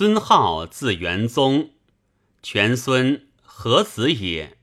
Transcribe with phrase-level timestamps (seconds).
[0.00, 1.72] 孙浩字元宗，
[2.42, 4.56] 全孙何子也，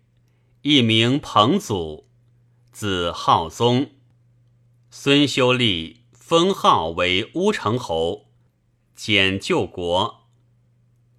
[0.63, 2.09] 一名彭祖，
[2.71, 3.91] 字浩宗。
[4.89, 8.31] 孙修立封号为乌程侯，
[8.95, 10.27] 简救国。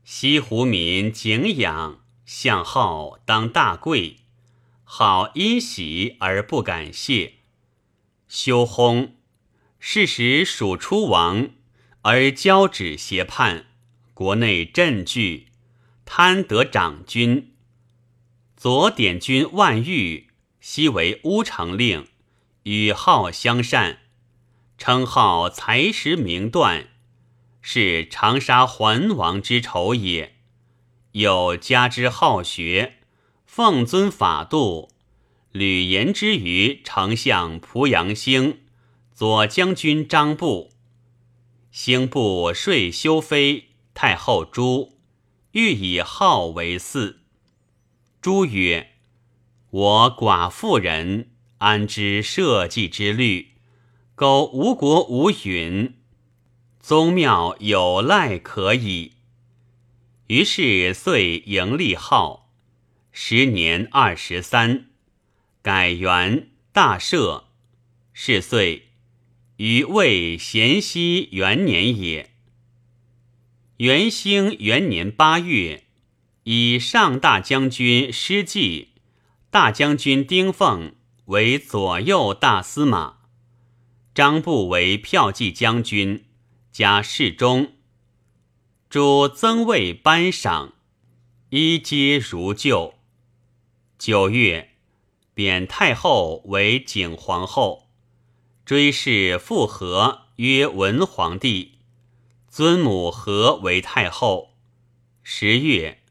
[0.02, 4.16] 西湖民敬仰，向号当大贵，
[4.82, 7.34] 好因喜而不敢谢。
[8.26, 9.10] 修薨，
[9.78, 11.50] 是时蜀出亡，
[12.02, 13.66] 而交趾胁叛，
[14.18, 15.46] 国内震惧，
[16.04, 17.52] 贪得长君。
[18.56, 20.26] 左典军万玉，
[20.58, 22.04] 昔为乌城令。
[22.64, 24.00] 与号相善，
[24.76, 26.88] 称号才识名断，
[27.62, 30.34] 是长沙桓王之仇也。
[31.12, 32.94] 有加之好学，
[33.46, 34.90] 奉尊法度，
[35.52, 38.62] 吕言之于丞相濮阳兴、
[39.14, 40.72] 左将军张布。
[41.70, 43.67] 兴部说修妃
[44.00, 44.96] 太后朱，
[45.50, 47.16] 欲以号为嗣。
[48.20, 48.92] 朱曰
[49.70, 53.54] ：“我寡妇人。”安知社稷之虑？
[54.14, 55.96] 苟无国无允，
[56.78, 59.14] 宗庙有赖可矣。
[60.28, 62.52] 于是遂迎立号，
[63.10, 64.90] 时年二十三，
[65.60, 67.46] 改元大赦。
[68.12, 68.90] 是岁，
[69.56, 72.37] 于魏咸熙元年也。
[73.78, 75.84] 元兴元年八月，
[76.42, 78.88] 以上大将军施济、
[79.50, 80.94] 大将军丁奉。
[81.26, 83.18] 为左右大司马，
[84.14, 86.24] 张布为骠骑将军，
[86.72, 87.74] 加侍中。
[88.88, 90.72] 诸增位颁赏，
[91.50, 92.94] 一皆如旧。
[93.98, 94.70] 九月，
[95.34, 97.90] 贬太后为景皇后，
[98.64, 101.77] 追谥复和曰文皇帝，
[102.58, 104.56] 尊母和为太后。
[105.22, 106.02] 十月，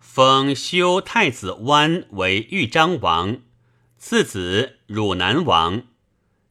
[0.00, 3.42] 封修太子湾为豫章王。
[3.96, 5.84] 次子汝南王，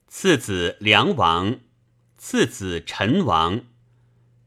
[0.08, 1.60] 次子梁王，
[2.18, 3.66] 次子陈王，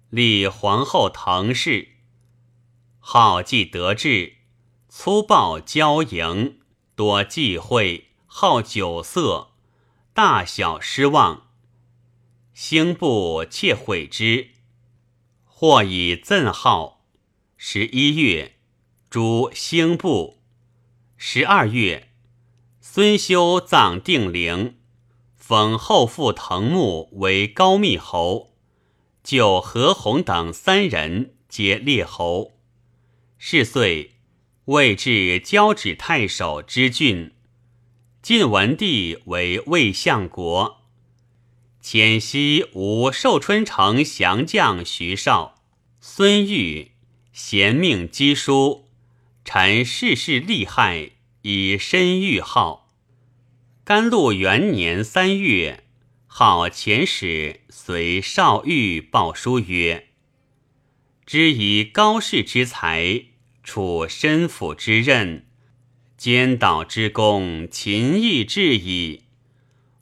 [0.09, 1.89] 立皇后滕氏。
[2.99, 4.37] 好既得志，
[4.89, 6.61] 粗暴骄淫，
[6.95, 9.51] 多忌讳，好酒色，
[10.15, 11.49] 大小失望。
[12.55, 14.53] 兴部窃悔之，
[15.61, 17.05] 或以赠号。
[17.57, 18.59] 十一月，
[19.11, 20.39] 诛兴部。
[21.17, 22.11] 十二月。
[22.81, 24.77] 孙修葬定陵，
[25.35, 28.53] 封后父滕穆为高密侯，
[29.25, 32.53] 就何弘等三人皆列侯。
[33.37, 34.13] 是岁，
[34.67, 37.33] 位至交趾太守之郡。
[38.23, 40.78] 晋文帝为魏相国。
[41.91, 45.55] 遣西吴寿春城降将徐绍、
[46.03, 46.91] 孙玉
[47.33, 48.91] 贤命赍书，
[49.43, 51.13] 臣世事利害。
[51.41, 52.91] 以身御号。
[53.85, 55.85] 甘露元年三月，
[56.27, 60.09] 号遣使随少玉报书曰
[61.25, 63.23] ：“知以高士之才，
[63.65, 65.47] 处身辅之任，
[66.19, 69.23] 兼导之功，勤义至矣。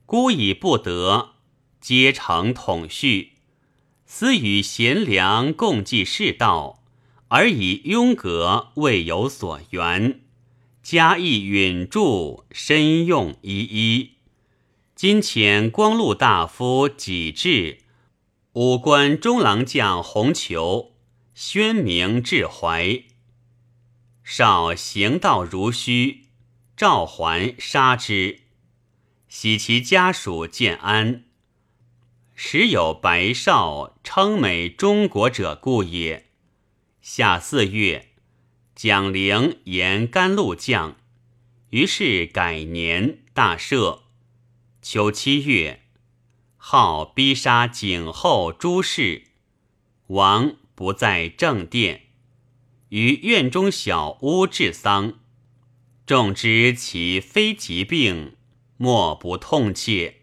[0.05, 1.36] 孤以不得，
[1.87, 3.35] 皆成统序。
[4.07, 6.83] 思与贤良共济世道，
[7.29, 10.23] 而以庸格未有所缘。”
[10.83, 14.15] 嘉义允著，身用一一。
[14.97, 17.79] 今遣光禄大夫己至，
[18.55, 20.91] 武官中郎将洪求，
[21.37, 23.05] 宣明至怀。
[24.25, 26.23] 少行道如虚，
[26.77, 28.41] 召还杀之。
[29.29, 31.25] 喜其家属建安，
[32.39, 36.27] 时有白少称美中国者故也。
[37.01, 38.11] 夏四月。
[38.75, 40.97] 蒋陵言甘露降，
[41.71, 44.01] 于是改年大赦。
[44.83, 45.81] 秋七月，
[46.59, 49.29] 号逼杀景后诸事，
[50.09, 52.03] 王不在正殿，
[52.91, 55.15] 于院中小屋治丧。
[56.05, 58.37] 众知其非疾病，
[58.77, 60.16] 莫不痛切。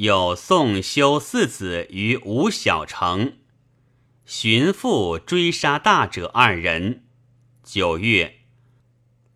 [0.00, 3.34] 有宋修四子于吴小城，
[4.24, 7.04] 寻父追杀大者二人。
[7.62, 8.36] 九月，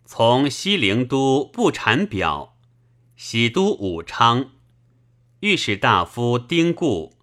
[0.05, 2.57] 从西陵都不产表，
[3.15, 4.53] 喜都武昌，
[5.41, 7.13] 御史大夫丁固、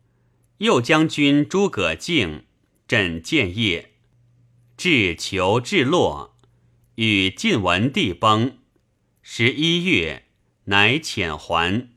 [0.58, 2.44] 右将军诸葛敬。
[2.86, 3.94] 镇建业，
[4.76, 6.36] 至求至洛，
[6.94, 8.58] 与晋文帝崩。
[9.20, 10.26] 十一月，
[10.66, 11.91] 乃遣还。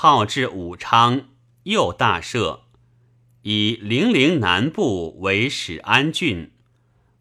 [0.00, 1.26] 号至武昌，
[1.64, 2.60] 又大赦。
[3.42, 6.52] 以零陵南部为始安郡，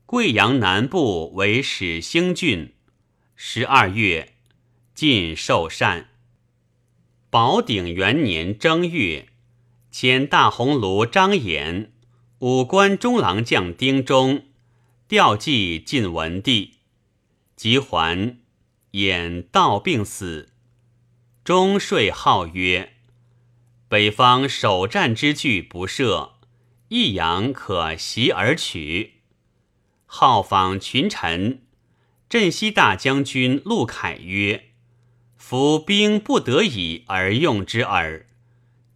[0.05, 2.75] 贵阳南部为始兴郡。
[3.35, 4.35] 十二月，
[4.93, 6.09] 晋寿善。
[7.31, 9.29] 宝鼎元年正月，
[9.89, 11.89] 迁大鸿胪张衍、
[12.37, 14.43] 武官中郎将丁忠
[15.07, 16.75] 调祭晋文帝，
[17.55, 18.37] 即还，
[18.91, 20.49] 衍道病死。
[21.47, 22.95] 中说号曰
[23.87, 26.33] ：“北方首战之具不设，
[26.89, 29.21] 益阳可袭而取。”
[30.05, 31.61] 号访群臣，
[32.27, 34.71] 镇西大将军陆凯曰。
[35.37, 38.25] 夫兵不得已而用之耳，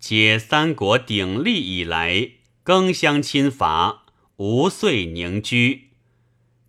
[0.02, 2.32] 且三国鼎立以来，
[2.64, 4.04] 更相侵伐，
[4.36, 5.92] 无遂宁居。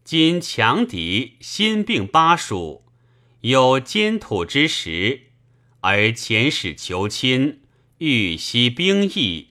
[0.05, 2.85] 今强敌新并巴蜀，
[3.41, 5.32] 有坚土之实，
[5.83, 7.61] 而遣使求亲，
[7.99, 9.51] 欲息兵役，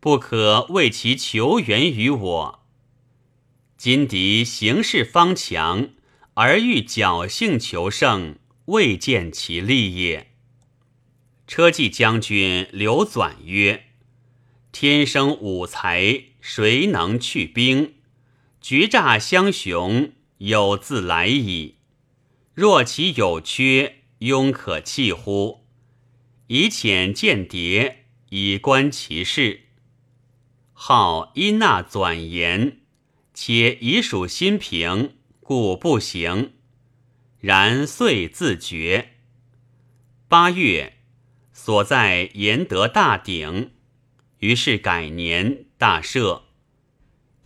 [0.00, 2.66] 不可为其求援于我。
[3.76, 5.90] 今敌形势方强，
[6.34, 8.36] 而欲侥幸求胜。
[8.66, 10.30] 未见其利也。
[11.48, 13.86] 车骑将军刘纂曰
[14.70, 17.94] ：“天生武才，谁能去兵？
[18.60, 21.78] 决诈相雄，有自来矣。
[22.54, 25.59] 若其有缺，庸可弃乎？
[26.52, 29.66] 以遣间谍，以观其事。
[30.72, 32.78] 号因纳转言，
[33.32, 36.54] 且已属心平，故不行。”
[37.38, 39.10] 然遂自绝。
[40.26, 40.94] 八月，
[41.52, 43.70] 所在延德大鼎，
[44.40, 46.42] 于是改年大赦，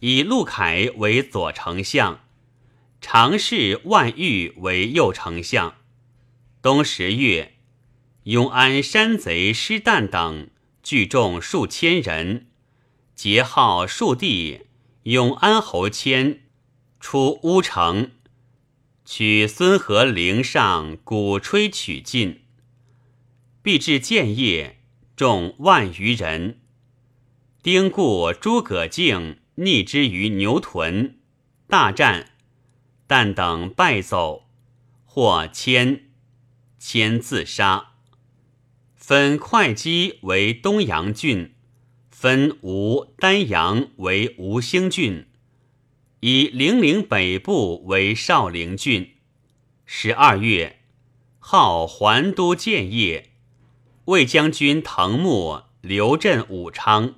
[0.00, 2.24] 以陆凯为左丞相，
[3.02, 5.74] 常侍万玉为右丞相。
[6.62, 7.53] 冬十月，
[8.24, 10.48] 永安山贼施旦等
[10.82, 12.46] 聚众数千人，
[13.14, 14.62] 劫号数地，
[15.02, 16.44] 永安侯谦
[16.98, 18.12] 出乌城。
[19.04, 22.44] 取孙和陵上鼓吹取进，
[23.60, 24.80] 必至建业，
[25.14, 26.62] 众万余人。
[27.62, 31.18] 丁固、诸葛敬逆之于牛屯，
[31.66, 32.30] 大战，
[33.06, 34.48] 但等败走，
[35.04, 36.04] 或迁，
[36.78, 37.90] 迁自杀。
[39.06, 41.52] 分会稽为东阳郡，
[42.08, 45.26] 分吴、丹阳为吴兴郡。
[46.20, 49.16] 以零陵北部为少陵郡。
[49.84, 50.78] 十二月，
[51.38, 53.32] 号还都建业。
[54.06, 57.16] 魏将军滕穆留镇武昌。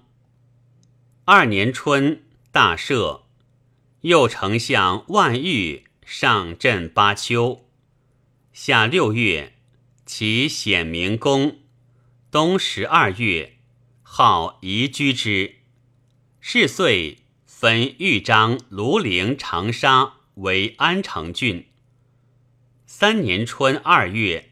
[1.25, 3.21] 二年春，大赦。
[4.01, 7.65] 右丞相万玉上镇巴丘。
[8.53, 9.53] 夏六月，
[10.05, 11.59] 其显明宫。
[12.37, 13.57] 冬十二月，
[14.03, 15.55] 号移居之。
[16.39, 17.21] 是岁。
[17.47, 21.69] 分豫章、庐陵、长沙为安城郡。
[22.85, 24.51] 三年春二月，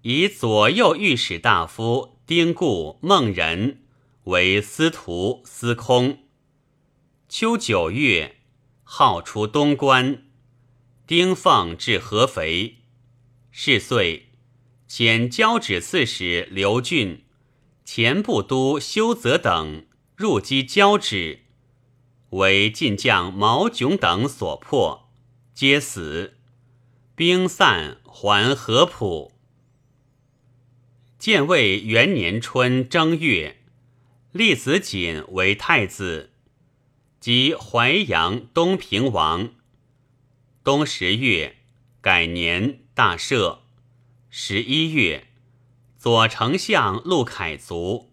[0.00, 3.82] 以左右御史大夫丁固、孟仁
[4.24, 6.20] 为司徒、司空。
[7.28, 8.36] 秋九月，
[8.82, 10.22] 号出东关。
[11.06, 12.78] 丁奉至合肥。
[13.50, 14.29] 是岁，
[14.90, 17.22] 遣交趾刺史刘俊、
[17.84, 21.44] 前部都修泽等入击交趾。
[22.30, 25.08] 为晋将毛炯等所破，
[25.54, 26.38] 皆死。
[27.14, 29.30] 兵散，还合浦。
[31.20, 33.58] 建魏元年春正月，
[34.32, 36.32] 立子瑾为太子，
[37.20, 39.50] 即淮阳东平王。
[40.64, 41.58] 冬十月，
[42.00, 43.59] 改年大赦。
[44.32, 45.26] 十一月，
[45.98, 48.12] 左丞相陆凯卒，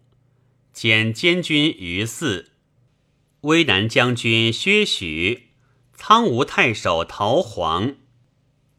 [0.72, 2.50] 兼监军于祀。
[3.42, 5.50] 威南将军薛许、
[5.94, 7.94] 苍梧太守陶黄，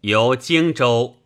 [0.01, 1.23] 由荆州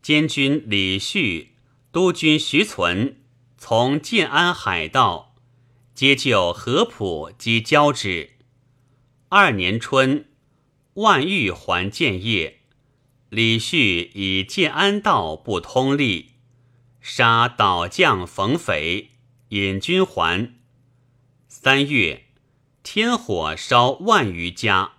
[0.00, 1.56] 监军李旭、
[1.92, 3.20] 督军徐存
[3.58, 5.34] 从建安海道，
[5.94, 8.30] 皆救合浦及交趾。
[9.28, 10.24] 二年春，
[10.94, 12.59] 万玉还建业，
[13.30, 16.32] 李旭以建安道不通利，
[17.00, 19.10] 杀倒将冯匪，
[19.48, 20.54] 引军还。
[21.48, 22.26] 三月。
[22.82, 24.92] 天火烧万余家，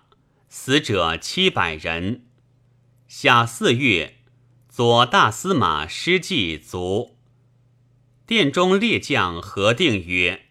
[0.48, 2.26] 死者七百人。
[3.08, 4.18] 夏四月，
[4.68, 7.18] 左大司马施季卒。
[8.24, 10.46] 殿中列将核定曰：“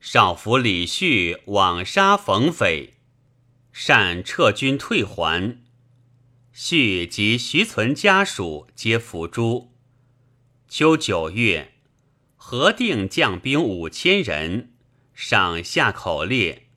[0.00, 2.94] 少府李旭枉杀冯匪，
[3.70, 5.62] 善撤军退还。”
[6.56, 9.72] 旭及徐存家属皆伏诛。
[10.68, 11.72] 秋九月，
[12.36, 14.72] 何定将兵五千人。
[15.12, 16.68] 上下口猎。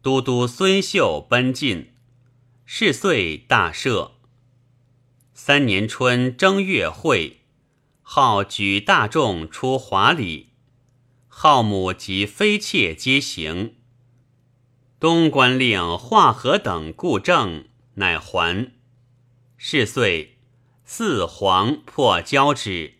[0.00, 1.92] 都督孙秀奔进，
[2.64, 4.12] 是岁大赦。
[5.34, 7.42] 三年春正月会，
[8.00, 10.54] 号举大众出华里，
[11.28, 13.74] 号母及妃妾皆行。
[14.98, 17.66] 东官令华和等故正，
[17.96, 18.72] 乃还。
[19.64, 20.38] 是岁，
[20.84, 22.94] 四皇破交趾，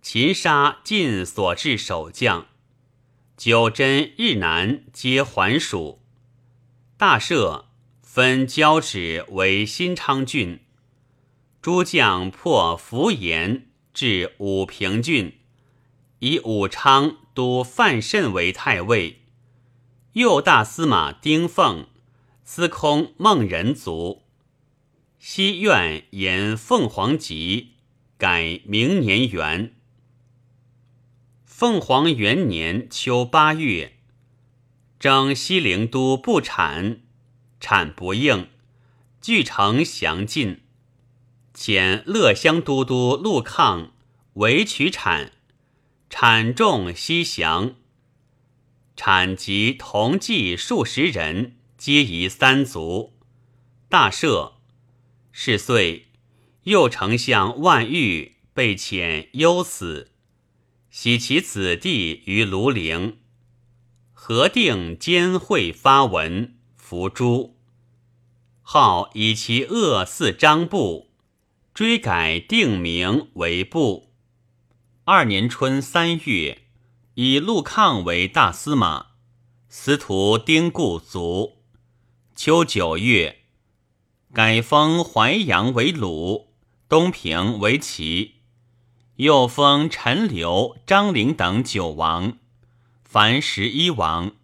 [0.00, 2.46] 擒杀尽所至守将，
[3.36, 6.00] 九真日南皆还蜀。
[6.96, 7.64] 大赦，
[8.00, 10.60] 分交趾为新昌郡。
[11.60, 15.40] 诸将破符延，至武平郡，
[16.20, 19.22] 以武昌都范慎为太尉。
[20.12, 21.88] 右大司马丁奉、
[22.44, 24.27] 司空孟仁卒。
[25.30, 27.74] 西苑沿凤凰集，
[28.16, 29.74] 改明年元。
[31.44, 33.98] 凤凰元年秋八月。
[34.98, 37.02] 征西陵都不产，
[37.60, 38.48] 产不应，
[39.20, 40.62] 据城降晋。
[41.54, 43.92] 遣乐乡都督陆抗
[44.32, 45.32] 为取产，
[46.08, 47.74] 产众西降。
[48.96, 53.12] 产及同济数十人，皆夷三族。
[53.90, 54.54] 大赦。
[55.40, 56.08] 是岁，
[56.64, 60.10] 右丞相万玉被遣忧死，
[60.90, 63.18] 徙其子弟于庐陵。
[64.12, 67.56] 何定监会发文，伏诛。
[68.62, 71.12] 号以其恶似张布，
[71.72, 74.12] 追改定名为布。
[75.04, 76.62] 二年春三月，
[77.14, 79.10] 以陆抗为大司马，
[79.68, 81.62] 司徒丁固卒。
[82.34, 83.37] 秋九月，
[84.38, 86.52] 改封淮阳为鲁，
[86.88, 88.36] 东平为齐，
[89.16, 92.38] 又封陈留、张陵等九王。
[93.02, 94.36] 凡十一王，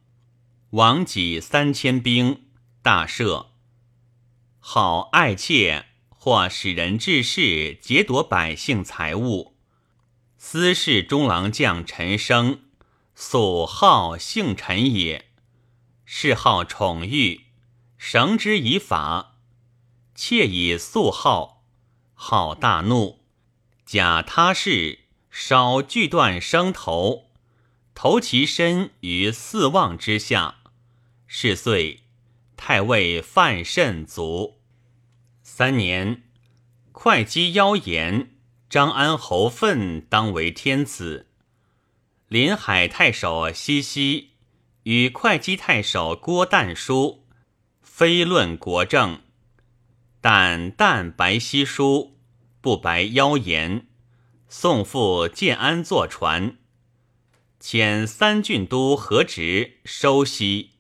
[0.71, 2.43] 王己三千兵，
[2.83, 3.47] 大赦。
[4.59, 9.55] 好爱妾，或使人治事，劫夺百姓财物。
[10.37, 12.63] 司事中郎将陈升，
[13.15, 15.27] 素好姓陈也，
[16.05, 17.43] 谥号宠欲，
[17.97, 19.34] 绳之以法。
[20.15, 21.65] 妾以素好，
[22.15, 23.25] 好大怒，
[23.85, 27.33] 假他事，少锯断生头。
[27.95, 30.57] 投其身于四望之下，
[31.27, 32.05] 是岁，
[32.57, 34.61] 太尉范慎卒。
[35.43, 36.23] 三年，
[36.93, 38.37] 会稽妖言，
[38.71, 41.27] 张安侯奋当为天子。
[42.29, 44.31] 临海太守西西
[44.85, 47.27] 与会稽太守郭旦书，
[47.83, 49.24] 非论国政。
[50.27, 52.17] 但淡白稀疏，
[52.63, 53.89] 不白妖言。
[54.49, 56.57] 送赴建安坐船。
[57.61, 60.71] 遣三郡都何直收西，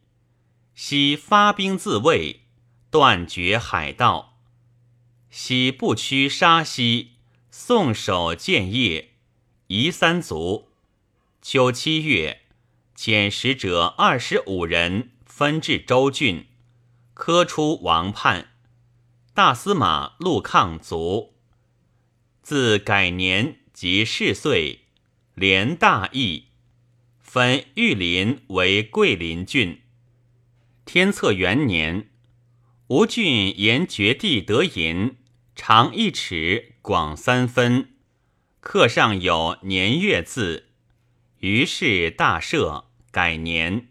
[0.74, 2.44] 西发兵自卫，
[2.90, 4.38] 断绝海道。
[5.28, 7.16] 西不屈杀西，
[7.50, 9.10] 送守建业，
[9.66, 10.70] 夷三族。
[11.42, 12.40] 秋七月，
[12.96, 16.46] 遣使者二十五人，分至州郡，
[17.12, 18.52] 科出王叛。
[19.34, 21.34] 大司马陆抗卒。
[22.40, 24.82] 自改年即世岁，
[25.34, 26.50] 连大义。
[27.18, 29.80] 分玉林为桂林郡。
[30.84, 32.10] 天策元年，
[32.86, 35.16] 吴郡沿绝地得银，
[35.56, 37.88] 长一尺，广三分，
[38.60, 40.68] 刻上有年月字。
[41.40, 43.88] 于是大赦，改年。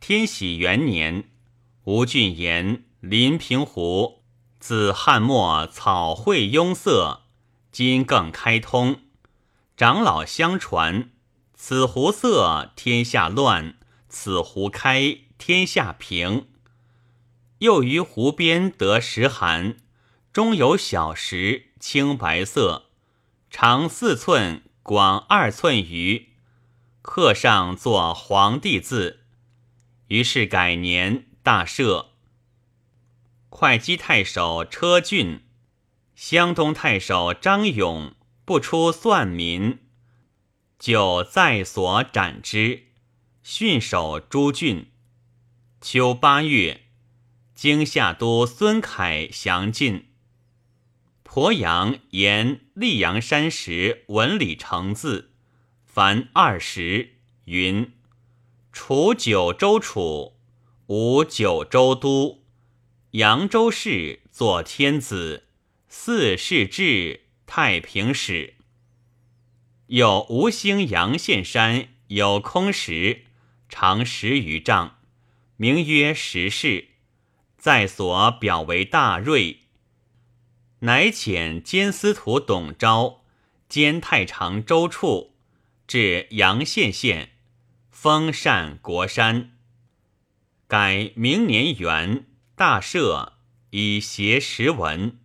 [0.00, 1.30] 天禧元年，
[1.84, 4.22] 吴郡沿临平湖，
[4.58, 7.22] 自汉末草绘拥塞，
[7.72, 9.00] 今更开通，
[9.74, 11.08] 长老相传。
[11.54, 13.76] 此湖色，天下乱；
[14.10, 16.48] 此湖开，天下平。
[17.60, 19.78] 又于湖边得石函，
[20.30, 22.90] 中有小石，青白色，
[23.50, 26.28] 长四寸，广二寸余，
[27.00, 29.20] 刻上作皇帝字。
[30.08, 32.09] 于是改年，大赦。
[33.50, 35.42] 会稽太守车俊、
[36.14, 38.14] 湘东太守张勇
[38.44, 39.80] 不出算民。
[40.78, 42.84] 就在所斩之，
[43.42, 44.86] 训守诸郡。
[45.82, 46.84] 秋八月，
[47.54, 50.06] 京夏都孙凯降晋。
[51.24, 55.32] 鄱阳沿溧阳山石文理成字，
[55.84, 57.16] 凡二十。
[57.44, 57.92] 云：
[58.72, 60.36] 楚九州楚，
[60.86, 62.39] 吴九州都，
[63.12, 65.48] 扬州市作天子，
[65.88, 68.54] 四世至太平使。
[69.86, 73.24] 有吴兴阳县山有空石，
[73.68, 75.00] 长十余丈，
[75.56, 76.90] 名曰石室，
[77.58, 79.62] 在所表为大瑞。
[80.82, 83.24] 乃遣监司徒董昭
[83.68, 85.34] 兼太常州处
[85.88, 87.30] 至阳县县，
[87.90, 89.58] 封禅国山。
[90.68, 92.26] 改明年元
[92.60, 93.32] 大赦，
[93.70, 95.18] 以协时文。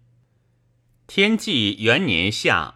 [1.05, 2.75] 天纪元年夏，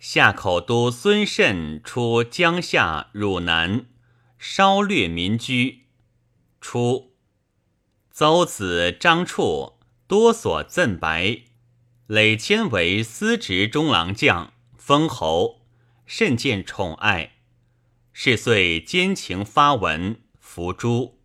[0.00, 3.86] 夏口都孙慎出江夏汝南，
[4.36, 5.84] 烧掠民居。
[6.60, 7.12] 初，
[8.10, 9.74] 邹子张处
[10.08, 11.42] 多所赠白，
[12.08, 15.60] 累迁为司职中郎将，封侯，
[16.04, 17.34] 甚见宠爱。
[18.12, 21.17] 是岁奸情发文，伏诛。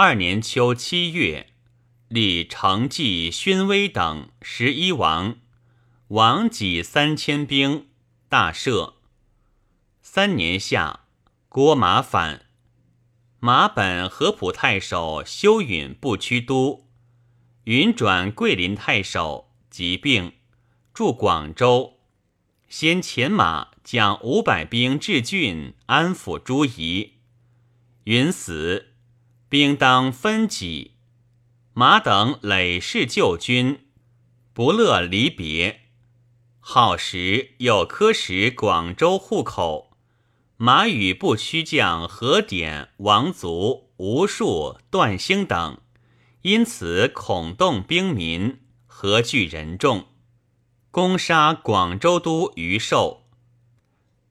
[0.00, 1.48] 二年秋七月，
[2.06, 5.38] 立成纪、宣威等十一王，
[6.06, 7.88] 王己三千兵，
[8.28, 8.92] 大赦。
[10.00, 11.00] 三年夏，
[11.48, 12.46] 郭马反，
[13.40, 16.86] 马本合浦太守修允不屈都，
[17.64, 20.34] 允转桂林太守，疾病，
[20.94, 21.98] 驻广州，
[22.68, 27.14] 先遣马将五百兵至郡安抚诸夷，
[28.04, 28.87] 允死。
[29.50, 30.96] 兵当分己，
[31.72, 33.86] 马等累世旧军，
[34.52, 35.80] 不乐离别。
[36.60, 39.96] 好时又科使广州户口，
[40.58, 45.78] 马与不屈将何典、王族、吴数、段兴等，
[46.42, 50.08] 因此恐动兵民，何惧人众，
[50.90, 53.22] 攻杀广州都余寿。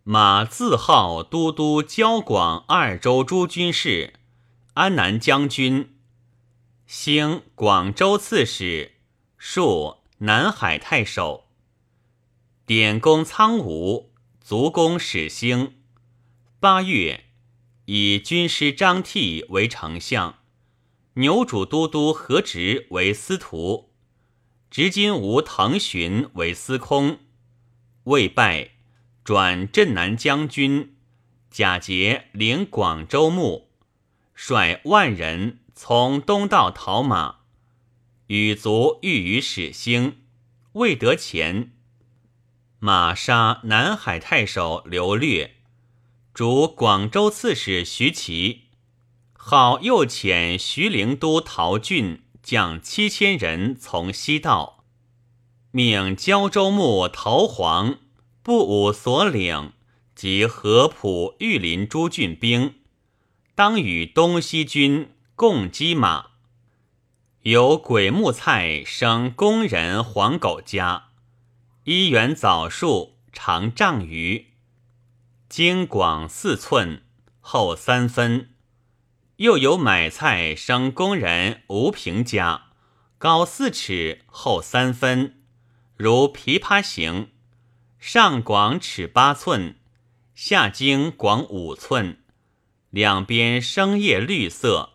[0.03, 4.13] 马自号都督交广二州诸军事。
[4.77, 5.95] 安南将军，
[6.85, 8.91] 兴广州刺史，
[9.39, 11.47] 戍南海太守。
[12.63, 15.73] 典公苍梧，卒公始兴。
[16.59, 17.23] 八月，
[17.85, 20.37] 以军师张替为丞相，
[21.15, 23.89] 牛主都督何直为司徒，
[24.69, 27.17] 执金吾滕询为司空。
[28.03, 28.73] 未拜，
[29.23, 30.95] 转镇南将军，
[31.49, 33.66] 贾节领广州牧。
[34.39, 37.37] 率万人从东道讨马，
[38.27, 40.19] 羽卒欲于始兴，
[40.73, 41.71] 未得前。
[42.77, 45.55] 马杀南海太守刘略，
[46.35, 48.65] 逐广州刺史徐齐。
[49.33, 54.83] 号又遣徐陵都陶俊将七千人从西道，
[55.71, 57.97] 命胶州牧陶黄
[58.43, 59.73] 不武所领
[60.13, 62.75] 及合浦、玉林诸郡兵。
[63.57, 66.27] 当与东西军共击马，
[67.41, 71.05] 有鬼木菜生工人黄狗家，
[71.83, 74.53] 一元枣树长丈余，
[75.49, 77.01] 茎广四寸，
[77.39, 78.51] 厚三分。
[79.37, 82.67] 又有买菜生工人吴平家，
[83.17, 85.41] 高四尺，厚三分，
[85.95, 87.31] 如琵琶形，
[87.97, 89.79] 上广尺八寸，
[90.35, 92.19] 下茎广五寸。
[92.89, 94.93] 两边生叶绿色，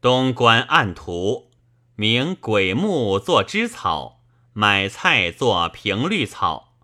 [0.00, 1.50] 东观暗图，
[1.96, 6.74] 名鬼木作枝草，买菜作平绿草，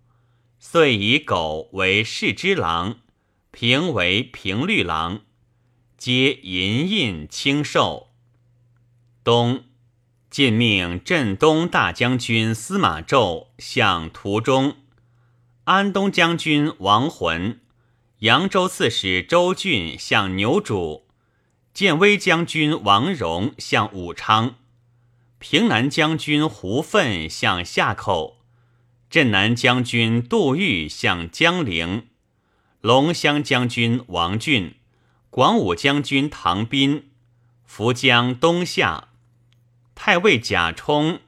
[0.57, 2.97] 遂以狗为侍之郎，
[3.51, 5.21] 平为平绿郎，
[5.95, 8.09] 皆银印清寿。
[9.23, 9.65] 东
[10.29, 14.77] 晋命镇东大将军司马昭向途中，
[15.65, 17.61] 安东将军王浑。
[18.19, 21.01] 扬州刺史周俊向牛渚，
[21.73, 24.55] 建威将军王荣向武昌，
[25.37, 28.37] 平南将军胡奋向夏口，
[29.09, 32.07] 镇南将军杜预向江陵，
[32.79, 34.75] 龙骧将军王俊，
[35.29, 37.09] 广武将军唐斌，
[37.65, 39.09] 伏江东下，
[39.93, 41.19] 太尉贾充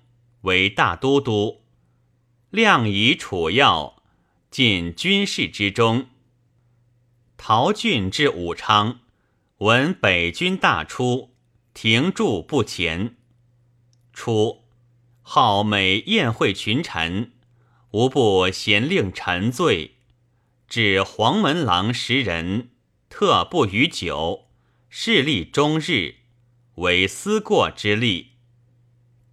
[0.43, 1.63] 为大都督，
[2.50, 4.02] 亮以楚要，
[4.50, 6.08] 进军事之中。
[7.38, 9.00] 陶俊至武昌，
[9.60, 11.36] 闻北军大出，
[11.73, 13.15] 停驻不前。
[14.12, 14.63] 初，
[15.21, 17.34] 好美宴会群臣，
[17.91, 19.97] 无不咸令臣醉，
[20.67, 22.71] 至黄门郎十人，
[23.08, 24.50] 特不与酒，
[24.89, 26.15] 事立终日，
[26.76, 28.32] 为思过之例。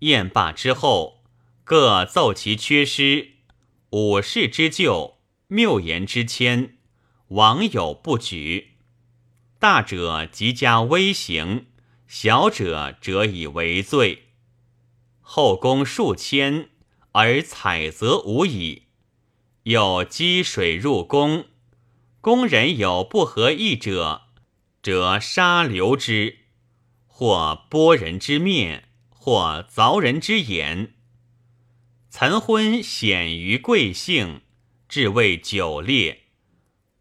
[0.00, 1.24] 宴罢之后，
[1.64, 3.30] 各奏其缺失，
[3.90, 5.16] 武士之旧，
[5.48, 6.73] 谬言之谦。
[7.34, 8.76] 王有不举，
[9.58, 11.66] 大者即加微刑，
[12.06, 14.26] 小者则以为罪。
[15.20, 16.68] 后宫数千，
[17.10, 18.84] 而采择无已。
[19.64, 21.46] 有积水入宫，
[22.20, 24.28] 宫人有不合意者，
[24.80, 26.38] 则杀流之，
[27.08, 30.94] 或剥人之面，或凿人之眼。
[32.10, 34.42] 岑昏显于贵姓，
[34.88, 36.23] 至为久烈，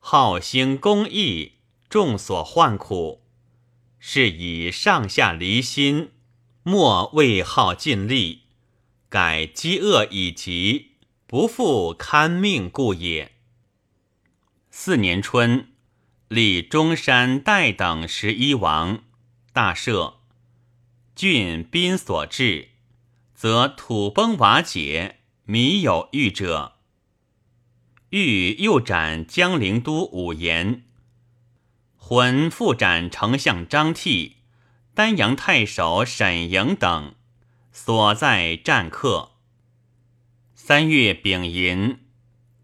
[0.06, 1.54] 好兴公义，
[1.88, 3.24] 众所患苦，
[4.00, 6.12] 是以上下离心，
[6.62, 8.42] 莫为好尽力，
[9.08, 13.32] 改饥饿以疾，不复堪命故也。
[14.70, 15.70] 四年春。
[16.28, 19.06] 立中山代等十一王，
[19.54, 20.16] 大赦。
[21.16, 22.72] 郡兵所至，
[23.34, 26.73] 则土崩瓦解，米有欲者。
[28.15, 30.84] 欲又斩江陵都武延，
[31.97, 34.36] 浑复斩丞相张替、
[34.93, 37.15] 丹阳太守沈莹等，
[37.71, 39.32] 所在战客。
[40.54, 42.02] 三月丙寅，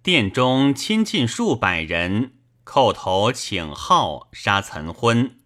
[0.03, 2.35] 殿中亲近数百人。
[2.63, 5.39] 叩头请号杀岑昏，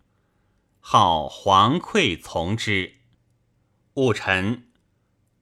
[0.82, 2.96] 号黄溃从之。
[3.94, 4.68] 戊辰，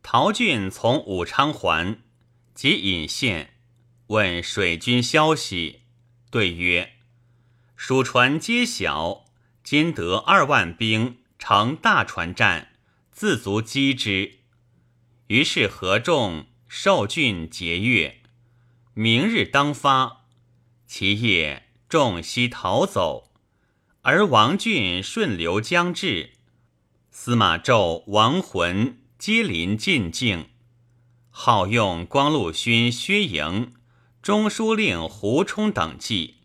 [0.04, 1.98] 陶俊从武昌还，
[2.54, 3.56] 即引县
[4.12, 5.84] 问水军消息，
[6.30, 6.96] 对曰
[7.78, 9.24] ：“蜀船皆小，
[9.64, 12.74] 今得二万兵，乘大船战，
[13.14, 14.40] 自足击之。”
[15.28, 18.16] 于是合众受郡节钺，
[18.94, 20.26] 明日当发。
[20.86, 21.68] 其夜。
[21.88, 23.34] 众悉逃走，
[24.04, 26.32] 而王俊顺流将至，
[27.10, 30.52] 司马昭、王浑皆临晋境，
[31.30, 33.74] 好用光禄勋薛莹、
[34.22, 36.36] 中书令胡冲等记，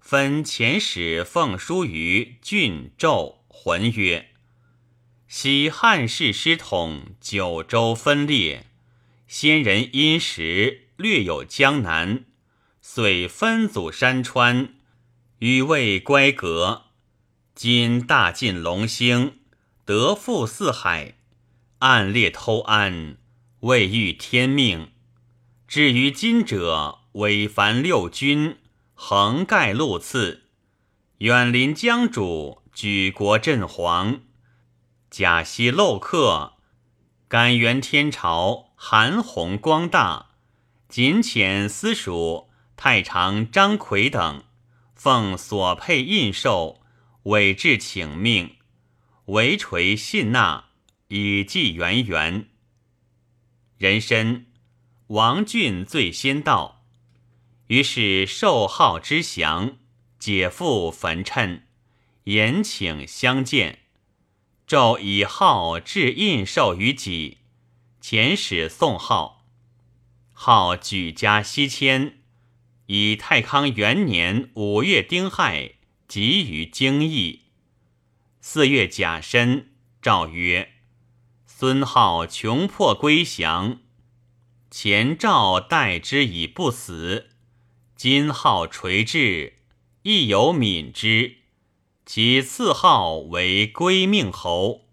[0.00, 4.30] 分遣使奉书于郡、纣、浑曰
[5.28, 8.66] ：“昔汉室失统，九州分裂，
[9.28, 12.24] 先人因时略有江南。”
[12.82, 14.74] 遂分祖山川，
[15.38, 16.86] 与魏乖阁。
[17.54, 19.38] 今大晋隆兴，
[19.84, 21.14] 得复四海，
[21.78, 23.16] 暗猎偷安，
[23.60, 24.90] 未遇天命。
[25.66, 28.56] 至于今者，违凡六军，
[28.92, 30.48] 横盖路次，
[31.18, 34.22] 远临疆主，举国震惶。
[35.10, 36.54] 假西漏客，
[37.28, 40.30] 感元天朝，韩宏光大，
[40.88, 42.50] 仅遣私属。
[42.76, 44.42] 太常张奎等
[44.96, 46.80] 奉所配印绶，
[47.22, 48.56] 委至请命，
[49.26, 50.64] 为垂信纳，
[51.06, 52.48] 以祭元元。
[53.78, 54.46] 人参
[55.06, 56.73] 王俊最先到，
[57.68, 59.78] 于是受号之降，
[60.18, 61.66] 解父焚衬，
[62.24, 63.80] 言请相见。
[64.66, 67.38] 纣以号置印授于己，
[68.02, 69.46] 遣使送号，
[70.32, 72.20] 号举家西迁。
[72.86, 75.72] 以太康元年五月丁亥，
[76.06, 77.44] 即于京邑。
[78.40, 79.72] 四月甲申，
[80.02, 80.72] 诏曰
[81.46, 83.80] ：“孙浩穷迫归降，
[84.70, 87.30] 前诏待之以不死。
[87.96, 89.54] 今号垂至，
[90.02, 91.36] 亦有敏之。
[92.04, 94.88] 其次号为归命侯。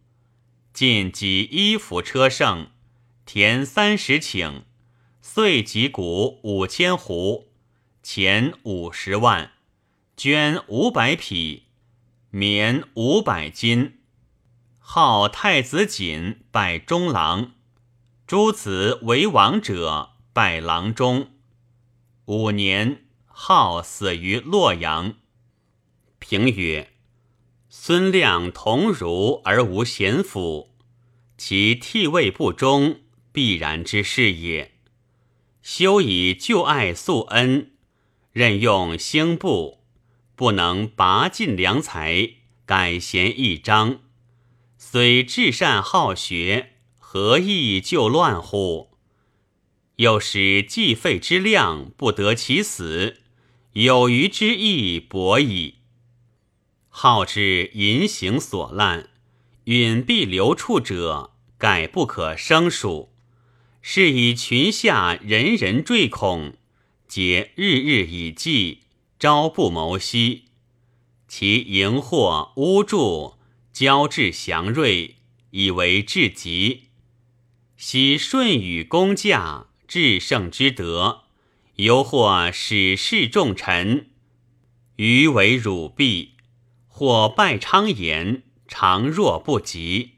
[0.73, 2.69] 尽己衣服车胜，
[3.25, 4.61] 田三十顷，
[5.21, 7.47] 岁及谷五千斛。”
[8.03, 9.51] 钱五十万，
[10.17, 11.67] 绢五百匹，
[12.31, 13.99] 棉五百斤。
[14.79, 17.51] 号太子锦拜中郎，
[18.25, 21.31] 诸子为王者拜郎中。
[22.33, 25.15] 五年，号死于洛阳。
[26.17, 26.93] 评曰：
[27.67, 30.73] 孙亮同儒而无贤辅，
[31.37, 33.01] 其替位不忠，
[33.33, 34.75] 必然之事也。
[35.61, 37.71] 修以旧爱素恩。
[38.31, 39.83] 任用兴部，
[40.37, 43.99] 不能拔尽良才，改贤易章。
[44.77, 48.90] 虽至善好学，何益救乱乎？
[50.01, 53.17] 又使计费之量不得其死，
[53.73, 55.75] 有余之意薄矣。
[56.89, 59.09] 好之淫行所滥，
[59.65, 63.13] 允必留处者，改不可生数。
[63.83, 66.55] 是以群下人人坠恐。
[67.07, 68.79] 皆日日以继，
[69.19, 70.45] 朝不谋夕。
[71.27, 73.37] 其淫惑污著，
[73.71, 75.17] 交至祥瑞，
[75.51, 76.85] 以为至极。
[77.77, 81.23] 昔舜禹公驾，至圣之德，
[81.75, 84.09] 犹或使事重臣，
[84.95, 86.35] 余为汝婢；
[86.87, 90.11] 或拜昌言，常若不及。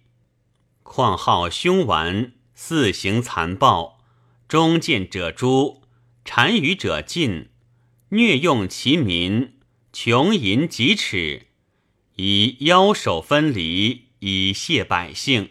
[0.83, 3.99] 况好凶顽，肆行残暴，
[4.47, 5.81] 忠谏者诛。
[6.23, 7.49] 单于者尽，
[8.09, 9.53] 虐用其民，
[9.91, 11.47] 穷淫极耻，
[12.17, 15.49] 以腰手分离，以谢百姓。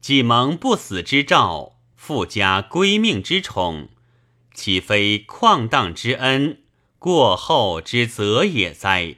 [0.00, 1.79] 既蒙不死之兆，
[2.10, 3.88] 富家归命之宠，
[4.52, 6.58] 岂非旷荡之恩，
[6.98, 9.14] 过后之责也哉？